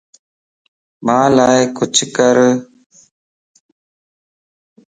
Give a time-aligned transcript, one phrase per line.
[1.05, 1.47] مان لا
[1.77, 2.35] ڪچهه ڪر